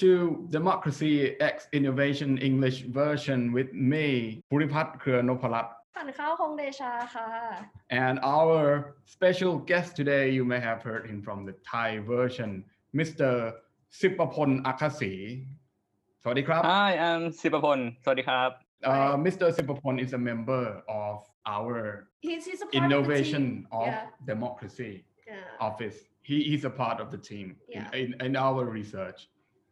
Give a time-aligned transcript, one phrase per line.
[0.00, 5.68] to Democracy X Innovation English version with me, Puripat Kranopalat.
[5.96, 7.26] ขันข้าวคงเดชาค่ะ
[7.90, 12.50] And our special guest today, you may have heard him from the Thai version,
[12.98, 13.30] Mr.
[13.98, 15.14] Sipapon Akasi.
[16.22, 18.50] สวัสดีครับ Hi I'm สิบพลสวัสดีครับ
[18.92, 19.46] Uh, Mr.
[19.56, 20.64] Sipapon is a member
[21.04, 21.18] of
[21.56, 24.30] our he's he's a part innovation of, of the team.
[24.32, 24.94] democracy
[25.28, 25.98] yeah yeah office.
[26.28, 28.00] He, he's a part of the team in- Yeah.
[28.02, 29.20] in, in, our research.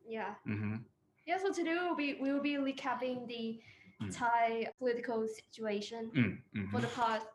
[0.10, 0.84] yeah Mhm.
[1.26, 3.62] yeah so today we'll be we will be recapping the
[4.02, 4.16] Mm.
[4.16, 6.72] Thai political situation Mm, mhm.
[6.72, 7.28] for the past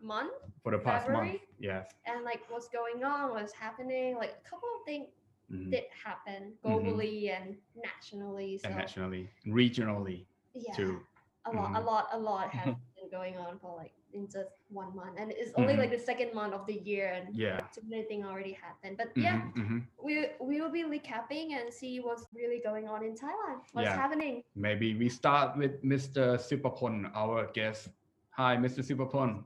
[0.00, 1.42] month For the past month, February?
[1.60, 1.92] yes.
[2.06, 5.08] and like what's going on what's happening like a couple of things
[5.52, 5.70] Mhm.
[5.70, 10.24] did happen globally and nationally so and nationally, regionally
[10.54, 11.04] yeah too.
[11.44, 11.84] a lot a Mhm.
[11.84, 15.52] lot a lot has been going on for like in just one month and it's
[15.54, 15.78] only Mhm.
[15.84, 17.60] like the second month of the year and Yeah.
[17.74, 19.86] too many things already happened but yeah Mhm, mhm.
[20.02, 23.60] we we will be recapping and see what's really going on in Thailand.
[23.72, 23.96] What's Yeah.
[23.96, 24.44] happening?
[24.54, 26.38] Maybe we start with Mr.
[26.38, 27.88] Sipapon, our guest.
[28.30, 28.80] Hi, Mr.
[28.88, 29.44] Sipapon.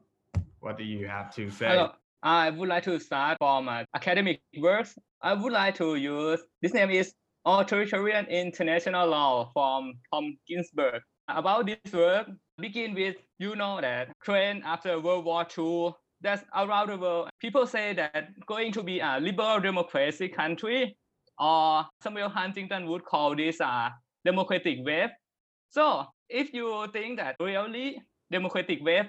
[0.60, 1.68] What do you have to say?
[1.68, 6.40] Hello I would like to start from uh, academic works I would like to use
[6.60, 7.14] this name is
[7.46, 12.28] Authoritarian International Law from Tom Ginsburg about this work
[12.58, 17.66] begin with you know that trend after World War II that's around the world people
[17.66, 20.96] say that going to be a liberal democracy country
[21.38, 23.94] or Samuel Huntington would call this a
[24.26, 25.08] democratic wave.
[25.70, 29.06] So if you think that really democratic wave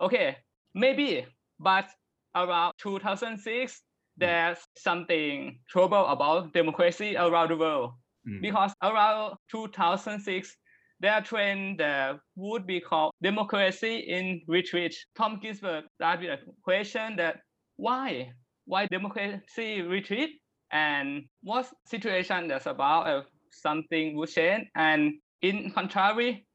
[0.00, 0.36] okay
[0.74, 1.26] maybe
[1.58, 1.88] but
[2.34, 3.82] around 2006
[4.16, 7.92] there's something trouble about democracy around the world.
[8.28, 10.54] Mm, because around 2006
[11.00, 17.16] there are trend that would be called democracy in retreat tom ginsburg started a question
[17.16, 17.40] that
[17.80, 18.30] why?
[18.66, 20.38] Why democracy retreat
[20.70, 24.68] and what situation that's about uh, something would change?
[24.76, 26.46] And in contrary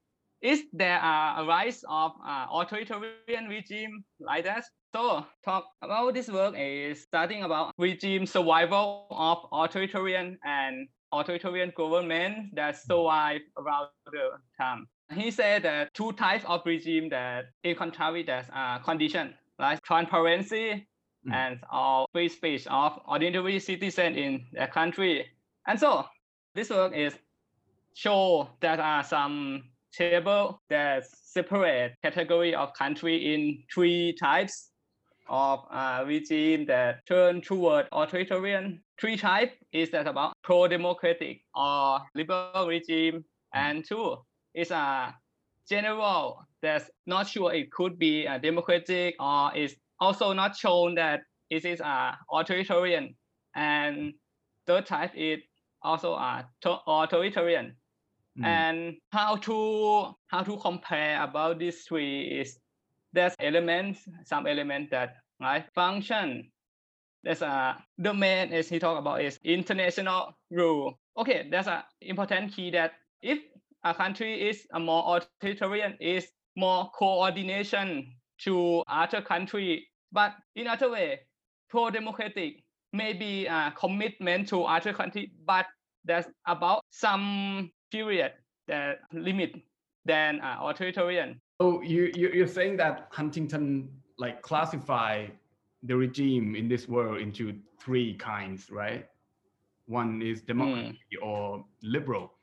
[0.41, 4.65] is there a rise of uh, authoritarian regime like that?
[4.93, 10.87] So talk about this work is starting about regime survival of authoritarian and
[11.19, 14.87] authoritarian government that survive around the time.
[15.13, 20.87] He said that two types of regime that in contrary that uh, condition like transparency
[21.27, 21.33] Mm.
[21.33, 25.25] and all free speech of ordinary citizen in the country.
[25.67, 26.05] And so
[26.53, 27.15] this work is
[27.95, 34.69] show that are some table that separate category of country in three types
[35.27, 38.83] of uh, regime that turn toward authoritarian.
[38.99, 44.17] Three type is that about pro-democratic or liberal regime, and two
[44.53, 45.13] is a
[45.67, 46.45] general.
[46.61, 51.65] That's not sure it could be a democratic or is also not shown that it
[51.65, 53.15] is a authoritarian.
[53.55, 54.13] And
[54.65, 55.39] third type is
[55.81, 56.47] also a
[56.87, 57.75] authoritarian.
[58.39, 62.59] Mm, and how to how to compare about these three is
[63.13, 66.51] there's elements some element that right function
[67.25, 72.53] there's a the main is he talk about is international rule okay there's a important
[72.53, 73.39] key that if
[73.83, 80.89] a country is a more authoritarian is more coordination to other country but in other
[80.89, 81.19] way
[81.69, 82.63] pro-democratic
[82.93, 85.65] maybe a commitment to other country but
[86.05, 88.31] there's about some period
[88.67, 89.55] that limit
[90.05, 91.41] than uh, authoritarian.
[91.59, 95.27] So you, you you're saying that Huntington like classify
[95.85, 99.07] the regime in this world into three kinds, right?
[99.87, 102.33] One is democracy or liberal.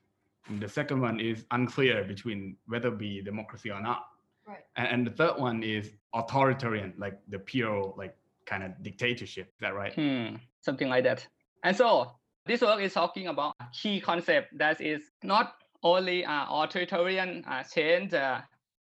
[0.49, 4.07] And the second one is unclear between whether be democracy or not.
[4.47, 4.65] Right.
[4.77, 8.17] And, and the third one is authoritarian, like the pure like
[8.47, 9.47] kind of dictatorship.
[9.47, 9.95] Is that right?
[9.95, 11.27] Hmm, something like that.
[11.65, 12.13] And so
[12.47, 17.63] this work is talking about a key concept that is not only uh, authoritarian uh,
[17.63, 18.41] change uh,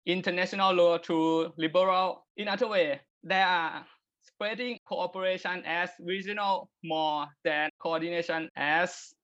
[0.05, 2.27] international law to liberal.
[2.37, 3.85] In other way, there are
[4.37, 9.15] spreading cooperation as regional more than coordination as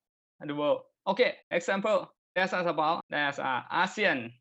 [0.40, 0.80] the world.
[1.06, 4.32] Okay, example, there's about there's uh, ASEAN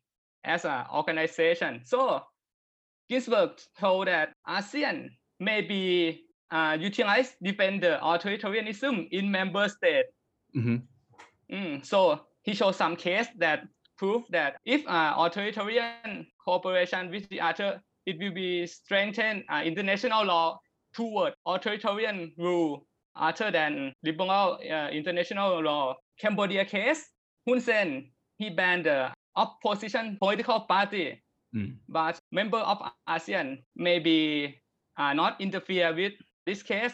[0.44, 1.82] as an organization.
[1.84, 2.22] So
[3.10, 10.06] Ginsburg told that ASEAN may be uh, utilized defend the authoritarianism in member state.
[10.54, 10.76] hmm
[11.52, 13.68] Mm, so he showed some case that
[13.98, 20.24] prove that if uh, authoritarian cooperation with the other, it will be strengthen uh, international
[20.24, 20.58] law
[20.94, 25.94] toward authoritarian rule other than liberal uh, international law.
[26.20, 27.08] Cambodia case,
[27.48, 31.22] Hun Sen, he banned the opposition political party,
[31.54, 31.76] Mm.
[31.86, 34.56] but member of ASEAN maybe
[34.96, 36.14] uh, not interfere with
[36.46, 36.92] this case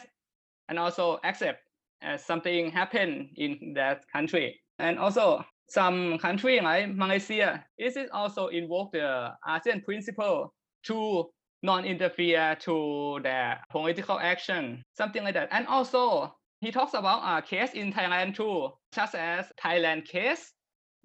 [0.67, 1.63] and also accept
[2.01, 4.59] as something happened in that country.
[4.77, 10.53] And also some country like Malaysia, it is also invoke the ASEAN principle
[10.83, 11.29] to
[11.61, 15.49] non-interfere to their political action, something like that.
[15.51, 20.53] And also he talks about a case in Thailand too, such as Thailand case.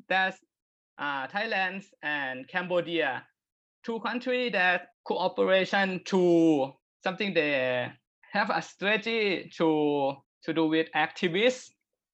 [0.08, 0.38] That's
[0.98, 3.24] uh, Thailand and Cambodia,
[3.84, 6.72] two countries that cooperation to
[7.02, 7.90] something they
[8.32, 11.70] have a strategy to to do with activists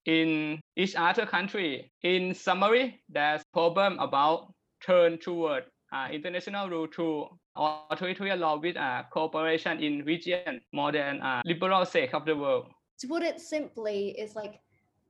[0.06, 1.90] in each other country.
[2.02, 4.52] In summary, there's problem about
[4.82, 7.26] turn toward uh, international rule to
[7.56, 12.66] authoritarian law with uh, cooperation in region more than uh, liberal sake of the world.
[13.00, 14.60] To put it simply, it's like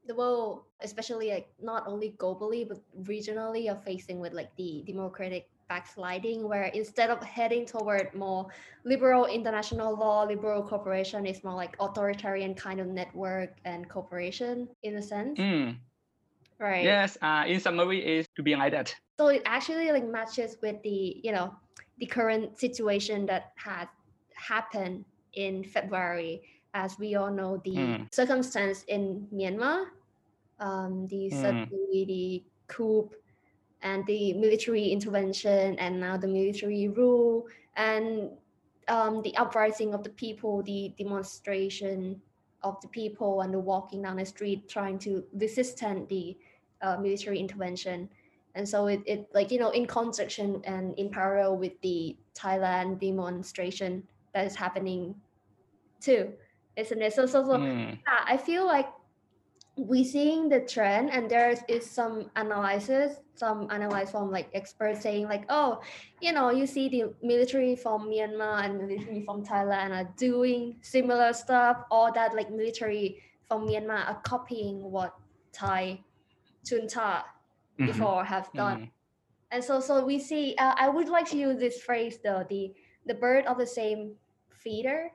[0.07, 5.49] the world, especially like not only globally but regionally, are facing with like the democratic
[5.69, 8.47] backsliding, where instead of heading toward more
[8.85, 14.97] liberal international law, liberal cooperation, is more like authoritarian kind of network and cooperation in
[14.97, 15.39] a sense.
[15.39, 15.77] Mm.
[16.59, 16.85] Right.
[16.85, 18.95] Yes, uh, in summary, is to be like that.
[19.21, 21.53] So it actually like matches with the you know
[21.99, 23.87] the current situation that had
[24.33, 26.41] happened in February.
[26.73, 28.09] As we all know, the Mm.
[28.15, 29.93] circumstance in Myanmar,
[30.59, 31.37] um, the Mm.
[31.37, 33.11] suddenly the coup
[33.83, 37.45] and the military intervention, and now the military rule,
[37.77, 38.31] and
[38.89, 42.23] um, the uprising of the people, the demonstration
[42.63, 46.39] of the people, and the walking down the street trying to resist the
[46.81, 48.09] uh, military intervention
[48.55, 53.01] and so it, it like you know in conjunction and in parallel with the thailand
[53.01, 54.03] demonstration
[54.35, 55.15] that is happening
[56.01, 56.33] too
[56.77, 57.99] isn't it so so, so Mm.
[58.07, 58.89] yeah, i feel like
[59.77, 65.25] we seeing the trend and there is some analysis some analysis from like experts saying
[65.27, 65.81] like oh
[66.21, 71.33] you know you see the military from myanmar and military from thailand are doing similar
[71.33, 75.15] stuff or that like military from myanmar are copying what
[75.53, 75.99] thai
[76.65, 77.25] junta
[77.81, 77.87] Mhm.
[77.93, 78.91] before have done Mm.
[79.53, 82.75] and so so we see uh, i would like to use this phrase though the
[83.07, 84.17] the bird of the same
[84.53, 85.11] feeder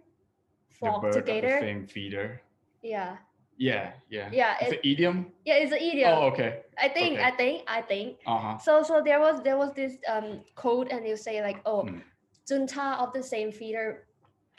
[0.70, 2.42] The flock bird of together the same feeder.
[2.82, 3.18] yeah
[3.58, 4.30] Yeah, yeah.
[4.32, 5.18] yeah It's it, an idiom.
[5.46, 6.64] yeah it's an idiom Oh, okay.
[6.78, 7.24] i think okay.
[7.24, 8.58] i think i think Uh huh.
[8.58, 12.02] so so there was there was this um quote and you say like oh Mm.
[12.48, 14.08] junta of the same feeder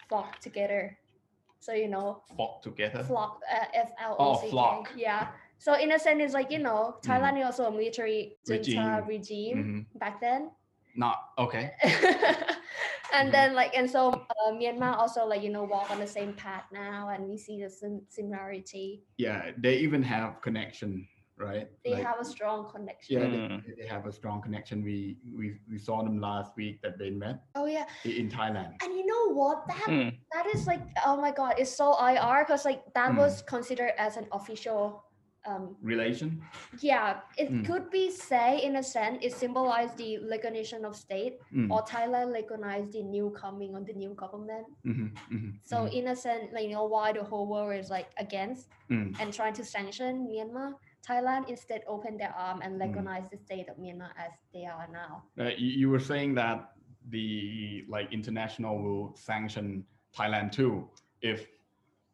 [0.09, 0.97] flock together
[1.61, 3.03] so you know Flock together.
[3.05, 4.93] flock uh, f l o c k Oh, flock.
[4.97, 5.27] yeah
[5.59, 9.07] so in a sense it's like you know thailand is also a military junta Regime.
[9.09, 9.99] regime Mhm.
[9.99, 10.51] back then
[10.97, 11.73] Not okay.
[13.13, 16.33] and then like and so uh, Myanmar also like you know walk on the same
[16.35, 21.07] path now and we see the sim- similarity Yeah, they even have connection,
[21.37, 21.69] right?
[21.85, 23.61] they Like, have a strong connection yeah, Mm.
[23.65, 24.83] they, they have a strong connection.
[24.85, 28.73] We we we saw them last week that they met oh yeah in Thailand.
[28.83, 30.11] and you know what that Mm.
[30.35, 33.19] that is like oh my god it's so ir because like that Mm.
[33.23, 35.06] was considered as an official
[35.47, 36.43] um Relation.
[36.81, 37.65] yeah it Mm.
[37.67, 41.71] could be say in a sense it symbolized the recognition of state Mm.
[41.71, 46.05] or thailand recognized the new coming of the new government Mhm, mhm, so mhm, in
[46.09, 49.15] a sense like you know why the whole world is like against mm.
[49.21, 50.75] and trying to sanction Myanmar,
[51.09, 52.81] Thailand instead opened their arm and Mm.
[52.87, 55.13] recognize the state of Myanmar as they are now.
[55.39, 56.59] Uh, you, you were saying that
[57.11, 59.85] the like international will sanction
[60.17, 60.89] Thailand too
[61.23, 61.47] if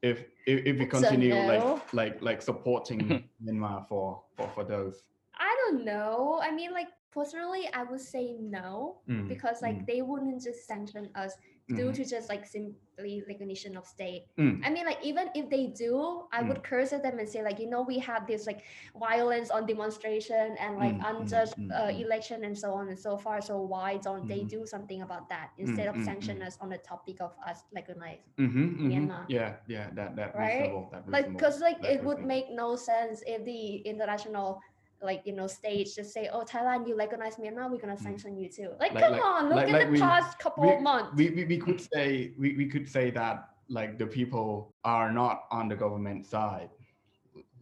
[0.02, 1.47] if if, if we continue no.
[1.47, 5.02] like like like supporting Myanmar for for for those.
[5.38, 6.40] I don't know.
[6.42, 10.66] I mean, like personally, I would say no Mm, because like mm, they wouldn't just
[10.66, 11.35] sanction us
[11.75, 14.25] due mhm, to just like simply recognition of state.
[14.38, 14.64] mm.
[14.64, 17.59] I mean, like even if they do, I would curse at them and say like,
[17.59, 18.62] you know, we have this like
[18.99, 22.00] violence on demonstration and like Mm, mm, unjust mm, uh, mm.
[22.00, 23.40] election and so on and so far.
[23.40, 24.49] So why don't they Mhm.
[24.49, 26.42] do something about that instead of mm, sanction mm.
[26.42, 28.21] us on the topic of us recognize?
[28.38, 28.88] Mhm, mhm.
[28.88, 29.28] Myanmar.
[29.28, 30.75] Yeah, yeah, that that Right?
[30.75, 30.88] reasonable.
[30.92, 34.61] That like because like it would make no sense if the international
[35.02, 38.04] like you know stage just say oh thailand you recognize myanmar we're gonna hmm.
[38.04, 38.71] sanction you too.
[38.78, 41.12] Like, like come like, on look like, at the we, past couple we, of months.
[41.16, 45.44] we, we, we could say we, we could say that like the people are not
[45.50, 46.71] on the government side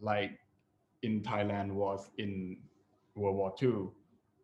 [0.01, 0.31] like
[1.03, 2.57] in thailand was in
[3.15, 3.89] world war ii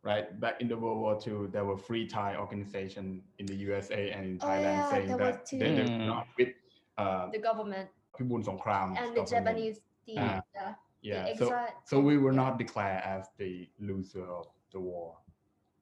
[0.03, 0.39] right?
[0.39, 4.25] Back in the world war ii there were free thai organization in the usa and
[4.25, 6.43] in oh, thailand oh, yeah, saying that they, they're not hmm.
[6.43, 6.53] with
[6.97, 7.89] uh, the government.
[8.19, 10.73] And the japanese the, uh, yeah
[11.03, 12.41] the so so we were yeah.
[12.43, 15.17] not declared as the loser of the war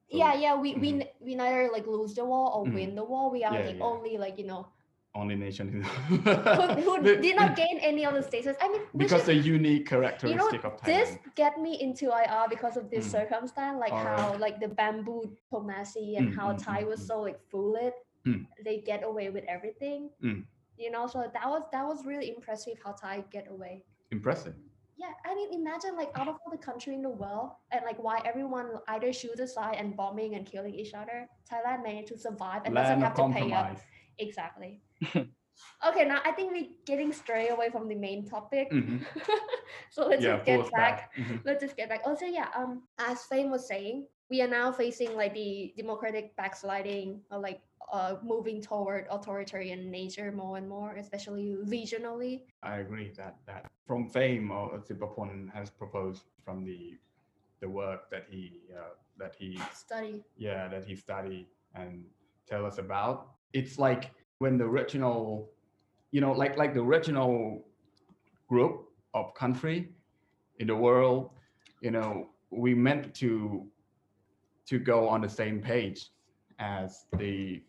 [0.10, 1.02] So yeah yeah we we Mhm.
[1.02, 2.74] n- we neither like lose the war or Mhm.
[2.74, 3.84] win the war we are Yeah, the yeah.
[3.84, 4.68] only like you know
[5.16, 9.34] only nation who, who, did not gain any of the status i mean because the
[9.34, 9.90] unique
[10.24, 10.86] you know characteristic of Thailand.
[10.86, 13.12] this get me into ir because of this Mm.
[13.12, 14.18] circumstance like Alright.
[14.18, 17.94] how like the bamboo diplomacy and Mm, how mm, thai mm, was so like foolish
[18.28, 18.46] Mm.
[18.66, 20.10] they get away with everything
[20.78, 24.56] you know so that was that was really impressive how thai get away Impressive.
[24.98, 28.02] Yeah i mean imagine like out of all the country in the world and like
[28.02, 32.62] why everyone either shoot aside and bombing and killing each other thailand managed to survive
[32.66, 33.78] and doesn't have to pay up
[34.20, 34.82] exactly
[35.88, 39.06] okay now i think we're getting stray away from the main topic Mhm.
[39.90, 41.16] so let's Yeah, just get back stack.
[41.16, 41.42] Mhm.
[41.46, 42.02] let's just get back.
[42.06, 47.22] Also, yeah, um, as Fame was saying, we are now facing like the democratic backsliding
[47.32, 47.62] or like
[47.94, 52.42] uh moving toward authoritarian nature more and more, especially regionally.
[52.64, 56.98] I agree that that from fame or Sipapon has proposed from the
[57.62, 60.24] the work that he uh, that he Study.
[60.38, 62.04] yeah that he studied and
[62.48, 65.50] tell us about it's like when the original
[66.12, 67.64] you know like like the original
[68.50, 69.90] group of country
[70.60, 71.32] in the world
[71.82, 73.66] you know we meant to
[74.68, 76.10] to go on the same page
[76.60, 77.62] as the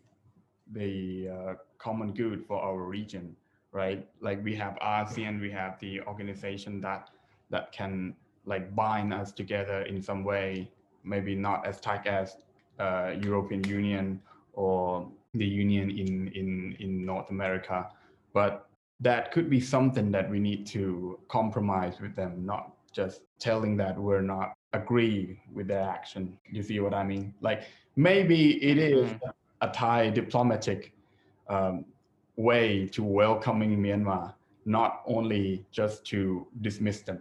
[0.73, 3.35] the uh, common good for our region
[3.71, 7.09] right like we have asean we have the organization that
[7.49, 8.13] that can
[8.45, 10.69] like bind us together in some way
[11.03, 12.37] maybe not as tight as
[12.79, 14.21] uh, European Union
[14.53, 17.89] or the Union in, in, in North America.
[18.33, 18.67] But
[18.99, 23.97] that could be something that we need to compromise with them, not just telling that
[23.97, 26.37] we're not agree with their action.
[26.51, 27.33] You see what I mean?
[27.41, 27.63] Like
[27.95, 29.09] maybe it is
[29.61, 30.93] a Thai diplomatic
[31.49, 31.85] um,
[32.35, 34.33] way to welcoming Myanmar,
[34.65, 37.19] not only just to dismiss them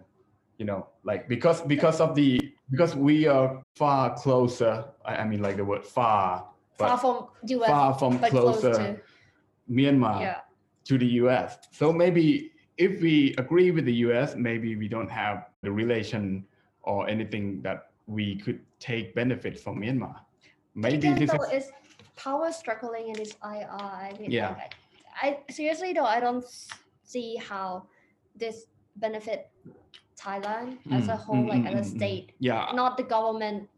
[0.58, 5.42] you know like because because of the because we are far closer i, I mean
[5.42, 6.48] like the word far
[6.78, 7.26] Far but from
[7.58, 9.00] US, far from but close closer to
[9.70, 10.40] myanmar yeah.
[10.84, 15.46] to the us so maybe if we agree with the us maybe we don't have
[15.62, 16.44] the relation
[16.86, 20.14] or anything that we could take benefit from myanmar
[20.74, 21.70] maybe Again, this though, is
[22.16, 23.68] power struggling and it's IR.
[23.70, 24.50] I mean, Yeah.
[24.50, 24.74] like,
[25.22, 26.44] I, I seriously though, I don't
[27.02, 27.88] see how
[28.34, 28.66] this
[28.96, 29.50] benefit
[30.20, 31.96] Thailand as a Mm, whole, mm, like mm, as a mm, mm.
[31.96, 33.68] state, yeah not the government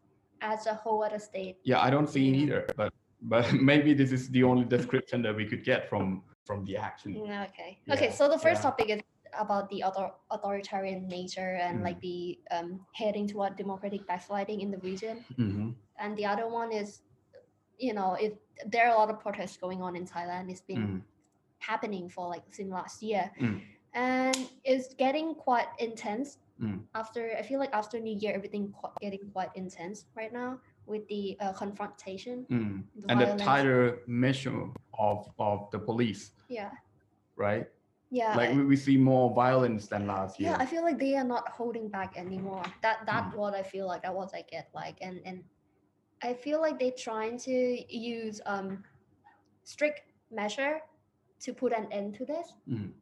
[0.40, 1.56] as a whole at a state.
[1.64, 5.34] yeah i don't see it either but but maybe this is the only description that
[5.34, 7.70] we could get from from the action Mm, Okay.
[7.90, 8.10] Okay.
[8.18, 8.70] So the first yeah.
[8.70, 9.00] topic is
[9.36, 11.84] about the author- authoritarian nature and Mm.
[11.84, 15.24] like the um, heading toward democratic backsliding in the region.
[15.36, 15.74] Mhm.
[15.98, 17.02] And the other one is,
[17.78, 18.32] you know, if
[18.66, 20.50] there are a lot of protests going on in Thailand.
[20.50, 21.02] It's been Mm.
[21.58, 23.62] happening for like since last year, Mm.
[23.94, 26.38] and it's getting quite intense.
[26.92, 31.06] After I feel like after New Year, everything qu- getting quite intense right now with
[31.06, 32.46] the uh, confrontation.
[32.96, 34.66] The and the tighter measure
[34.98, 36.72] of of the police, Yeah.
[37.36, 37.70] right?
[38.10, 38.34] Yeah.
[38.34, 40.50] Like we, we see more violence than last year.
[40.50, 43.38] yeah i feel like they are not holding back anymore that that's Mm.
[43.40, 45.44] what i feel like that what i get like and and
[46.22, 47.56] i feel like they're trying to
[47.94, 48.82] use um
[49.64, 50.00] strict
[50.30, 50.80] measure
[51.40, 52.92] to put an end to this Mm.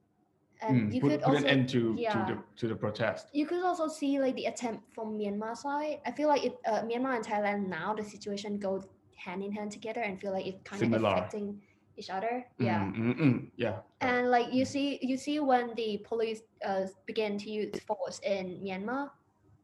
[0.63, 0.95] and Mm.
[0.95, 2.13] you put, could put also an end to, yeah.
[2.15, 3.25] to the to the protest.
[3.33, 6.83] you could also see like the attempt from myanmar side i feel like if uh,
[6.89, 8.83] myanmar and thailand now the situation go
[9.25, 11.11] hand in hand together and feel like it's kind Similar.
[11.11, 11.61] of affecting
[11.97, 13.50] each other yeah Mm, mm, mm.
[13.57, 13.81] Yeah.
[14.00, 18.61] and like you see you see when the police uh, began to use force in
[18.62, 19.11] myanmar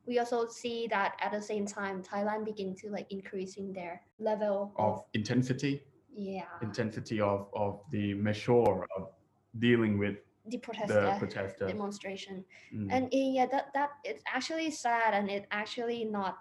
[0.06, 4.72] we also see that at the same time thailand begin to like increasing their level
[4.76, 5.82] of, Of intensity,
[6.16, 9.12] yeah intensity of of the measure of
[9.58, 12.88] dealing with the the protester demonstration Mm.
[12.90, 16.38] and eh, yeah that that it's actually sad and it actually not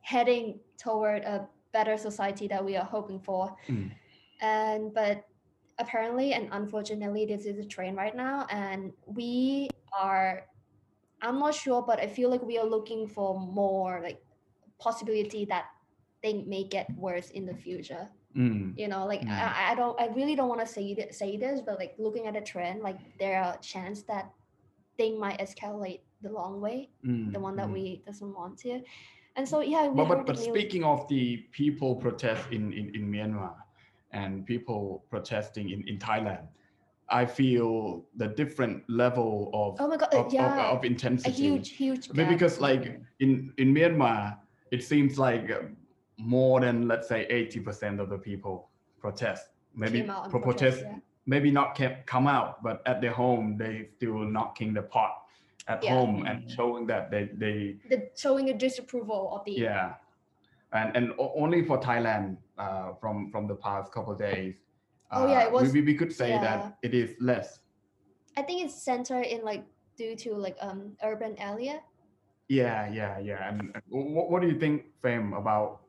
[0.00, 3.90] heading toward a better society that we are hoping for Mm.
[4.44, 5.24] And but
[5.78, 10.46] apparently and unfortunately this is a trend right now and we are
[11.22, 14.20] i'm not sure but i feel like we are looking for more like
[14.78, 15.66] possibility that
[16.22, 18.74] they may get worse in the future Mm.
[18.76, 19.30] you know like Mm.
[19.30, 22.26] I, I don't i really don't want to say th- say this but like looking
[22.26, 24.26] at the trend like there are chance that
[24.98, 27.32] thing might escalate the long way Mm.
[27.32, 27.74] the one that mm.
[27.78, 28.82] we doesn't want to
[29.36, 33.02] and so yeah we but, but, but speaking of the people protest in, in, in
[33.06, 33.54] Myanmar
[34.14, 36.46] and people protesting in, in Thailand,
[37.08, 41.32] I feel the different level of, oh my god of, yeah of, of a intensity.
[41.32, 42.28] huge huge Be- gap.
[42.30, 44.38] because like in, in Myanmar,
[44.70, 45.50] it seems like
[46.16, 49.48] more than let's say 80% of the people protest.
[49.76, 50.84] Maybe protest, protest,
[51.26, 55.14] maybe not come out, but at their home, they still knocking the pot
[55.66, 55.90] at Yeah.
[55.94, 59.94] home and showing that they, they the showing a disapproval of the yeah
[60.72, 64.62] and and only for thailand uh, from from the past couple of days
[65.12, 66.40] Oh, yeah, it uh, we- was- we, we could say yeah.
[66.40, 67.60] that it is less
[68.36, 69.64] i think it's centered in like
[69.96, 71.80] due to like um urban area
[72.48, 75.80] yeah yeah yeah and, and what, what do you think fame about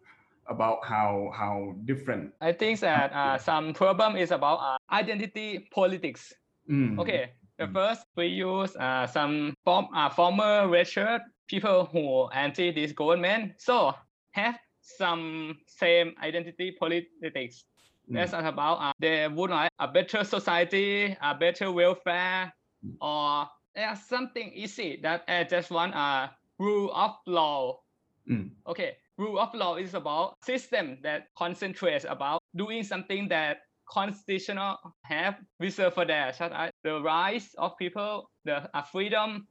[0.48, 2.30] about how how different.
[2.40, 6.32] I think that uh, some problem is about uh, identity politics.
[6.70, 7.74] Mm, Okay, the Mm.
[7.74, 13.96] first we use uh, some form, uh, former redshirt people who anti this government, so
[14.38, 17.66] have some same identity politics.
[18.10, 22.54] mm, That's about uh, they would like a better society, a better welfare,
[22.86, 22.98] Mm.
[23.02, 27.82] or there's something easy that I just want a rule of law.
[28.30, 33.58] mm, Okay, rule of law is about system that concentrates about doing something that
[33.90, 39.48] constitutional have reserved for such as the rights of people, the uh, freedom.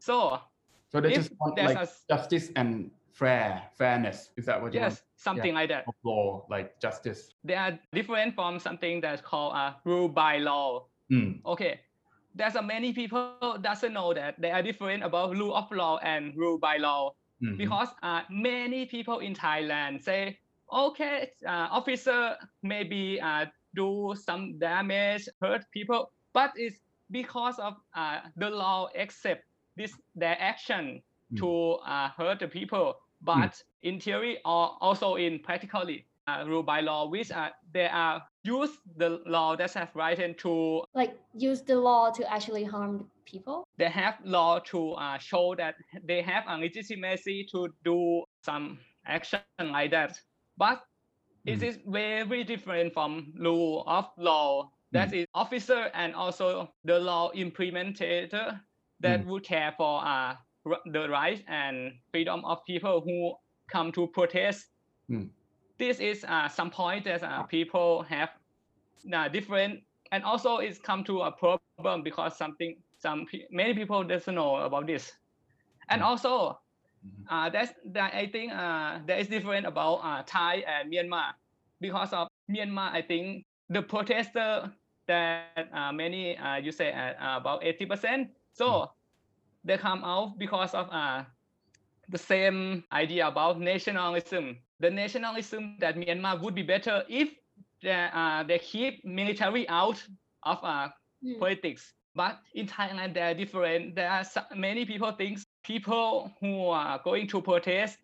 [0.00, 0.40] So
[0.90, 4.30] So they just want like a justice and fair fairness.
[4.36, 4.92] Is that what you want?
[4.92, 5.86] yes, something like that.
[5.88, 7.34] Of law, like justice.
[7.44, 10.86] They are different from something that's called a rule by law.
[11.12, 11.80] Mm, Okay,
[12.34, 16.32] there's a many people doesn't know that they are different about rule of law and
[16.36, 17.14] rule by law.
[17.42, 20.38] mhm, because uh, many people in Thailand say,
[20.72, 26.80] okay, uh, officer maybe uh, do some damage, hurt people, but it's
[27.10, 29.44] because of uh, the law accept
[29.76, 31.02] this their action
[31.32, 31.38] Mm.
[31.40, 31.50] to
[31.88, 32.94] uh, hurt the people.
[33.24, 38.22] But in theory or also in practically uh, rule by law, which uh, they are
[38.44, 43.64] use the law that have written to Like use the law to actually harm people.
[43.78, 49.44] they have law to uh, show that they have a legitimacy to do some action
[49.48, 49.94] like that.
[50.56, 50.82] But
[51.46, 51.62] it Mm.
[51.62, 54.70] is very different from rule of law.
[54.92, 58.60] That is officer and also the law implementator
[59.00, 59.26] that Mm.
[59.26, 60.34] would care for uh,
[60.64, 63.34] the rights and freedom of people who
[63.70, 64.68] come to protest.
[65.10, 65.30] Mm.
[65.78, 68.30] This is uh, some point that uh, people have
[69.12, 69.80] uh, different
[70.12, 74.70] and also it's come to a problem because something some many people doesn't know about
[74.74, 75.12] this
[75.88, 76.06] and Mm.
[76.06, 76.58] also
[77.04, 77.24] Mhm.
[77.28, 81.34] uh, that's that I think uh, that is different about uh, Thai and Myanmar
[81.80, 84.72] because of Myanmar I think the protester
[85.08, 88.88] that uh, many uh, you say uh, about 80% so
[89.64, 91.24] they come out because of uh,
[92.08, 97.30] the same idea about nationalism the nationalism that Myanmar would be better if
[97.82, 100.02] they, uh, they keep military out
[100.42, 100.88] of uh,
[101.24, 101.38] Mm.
[101.38, 101.94] politics.
[102.14, 103.94] But in Thailand, they are different.
[103.94, 107.98] There are so- many people think people who are going to protest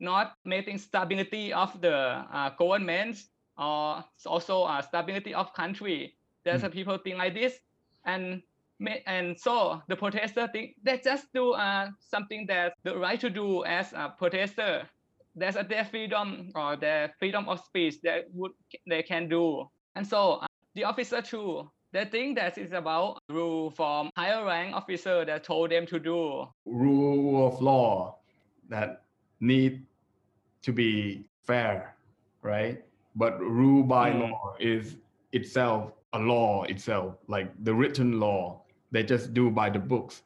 [0.00, 3.16] not making stability of the uh, government
[3.56, 6.16] or also uh, stability of country.
[6.44, 6.64] There's Mm.
[6.64, 7.60] a people think like this,
[8.04, 8.47] and ma-
[9.06, 13.64] and so the protester think they just do uh, something that the right to do
[13.64, 14.86] as a protester.
[15.34, 18.52] There's a their freedom or their freedom of speech that would
[18.88, 21.70] they can do, and so uh, the officer too.
[21.90, 26.44] They think that it's about rule from higher rank officer that told them to do.
[26.66, 28.18] Rule of law
[28.68, 29.04] that
[29.40, 29.86] need
[30.62, 31.96] to be fair,
[32.42, 32.84] right?
[33.16, 34.30] But rule by Mm.
[34.30, 34.96] law is
[35.32, 38.60] itself a law itself, like the written law.
[38.90, 40.22] They just do by the books,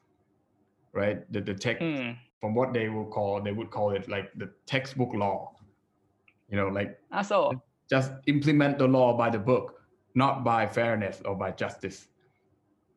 [0.93, 1.31] right?
[1.31, 2.13] The the text Hmm.
[2.41, 5.55] from what they will call they would call it like the textbook law.
[6.49, 9.81] You know, like Also, just implement the law by the book,
[10.15, 12.09] not by fairness or by justice,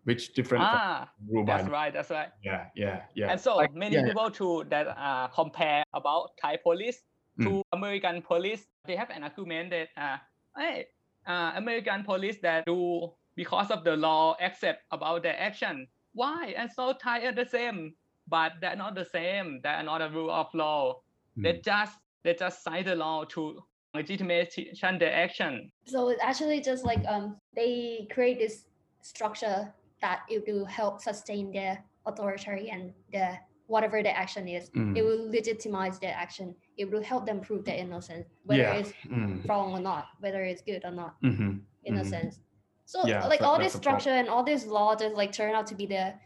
[0.04, 2.30] which different ah, rule by that's right, that's right.
[2.42, 3.32] Yeah, yeah, yeah.
[3.32, 7.02] And so Like, many yeah, people too that uh, compare about Thai police
[7.42, 7.62] to Mm.
[7.72, 8.66] American police.
[8.86, 10.18] They have an argument that uh,
[10.56, 10.86] hey,
[11.26, 15.86] uh, American police that do because of the law accept about their action.
[16.14, 16.54] Why?
[16.56, 17.94] And so Thai are the same,
[18.26, 19.60] but they're not the same.
[19.62, 21.02] They are not a rule of law.
[21.36, 21.64] They Mm.
[21.64, 23.62] just they just cite the law to
[23.94, 25.70] legitimation their action.
[25.84, 28.64] So it's actually just like um they create this
[29.02, 34.70] structure that it will help sustain their authoritarian their whatever their action is.
[34.70, 34.96] Mm.
[34.96, 36.54] It will legitimize their action.
[36.76, 38.74] It will help them prove their innocence, whether Yeah.
[38.78, 39.48] it's Mm.
[39.48, 42.40] wrong or not, whether it's good or not, Mhm, innocence.
[42.86, 44.00] So Yeah, like that- all this the problem.
[44.00, 46.20] structure and all this law just like turn out to be their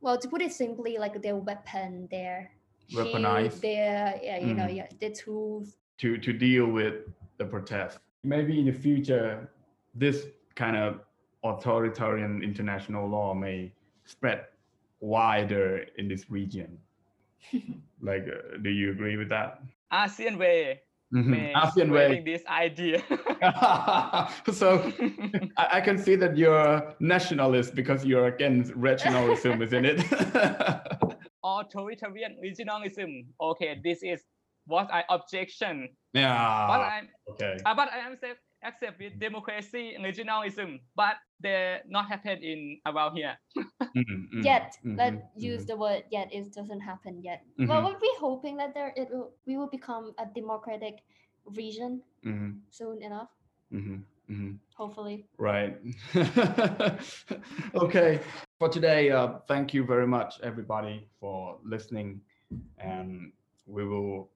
[0.00, 2.50] well to put it simply like their weapon, their
[2.88, 3.60] shield, Weaponized.
[3.60, 4.76] their yeah, you know, Mm.
[4.76, 5.76] yeah, their tools.
[5.98, 6.94] to to deal with
[7.38, 7.98] the protest.
[8.22, 9.50] Maybe in the future,
[9.94, 11.00] this kind of
[11.42, 13.72] authoritarian international law may
[14.04, 14.46] spread
[15.00, 16.78] wider in this region.
[18.00, 19.60] like, uh, do you agree with that?
[19.92, 20.80] ASEAN way
[21.14, 22.22] Mhm, may ASEAN way.
[22.26, 22.98] this idea.
[24.52, 24.82] so
[25.56, 30.02] I, I can see that you're nationalist because you're against regionalism, isn't it?
[31.44, 33.26] authoritarian regionalism.
[33.40, 34.24] Okay, this is
[34.66, 35.88] what I objection.
[36.14, 36.66] Yeah.
[36.66, 36.80] But.
[36.80, 37.56] I'm Okay.
[37.64, 42.80] uh, but I am accept, accept with democracy and regionalism, but they not happen in
[42.86, 43.36] around here.
[43.94, 45.66] Mhm, mhm, yet mhm, let's use mhm.
[45.66, 47.68] the word yet it doesn't happen yet Mhm.
[47.68, 51.02] well we're hoping that there it will we will become a democratic
[51.46, 52.02] region
[52.70, 53.28] soon enough.
[53.72, 54.58] mhm, mhm.
[54.74, 55.26] Hopefully.
[55.38, 55.78] Right.
[57.74, 58.20] okay.
[58.58, 62.20] For today, uh, thank you very much, everybody, for listening.
[62.78, 63.32] And
[63.66, 64.30] we will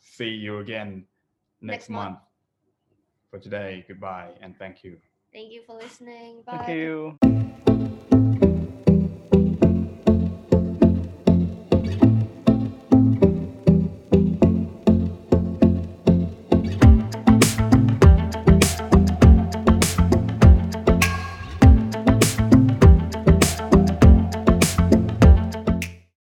[0.00, 1.04] see you again
[1.60, 2.10] next, Next month.
[2.16, 2.31] month.
[3.32, 4.98] For today, goodbye and thank you.
[5.32, 6.42] Thank you for listening.
[6.44, 6.58] Bye.
[6.58, 7.62] Thank you.